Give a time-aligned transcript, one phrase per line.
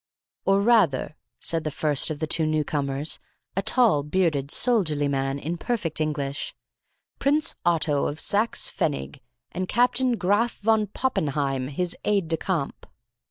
[0.45, 3.19] "Or, rather," said the first of the two newcomers,
[3.55, 6.55] a tall, bearded, soldierly man, in perfect English,
[7.19, 9.19] "Prince Otto of Saxe Pfennig
[9.51, 12.87] and Captain the Graf von Poppenheim, his aide de camp."